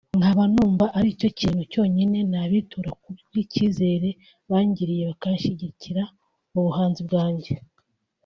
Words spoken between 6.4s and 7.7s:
mu buhanzi bwanjye